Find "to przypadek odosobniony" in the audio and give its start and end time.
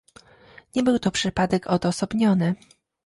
0.99-2.55